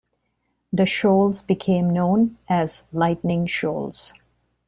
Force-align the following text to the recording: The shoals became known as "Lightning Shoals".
The 0.73 0.87
shoals 0.87 1.43
became 1.43 1.91
known 1.93 2.39
as 2.49 2.85
"Lightning 2.91 3.45
Shoals". 3.45 4.13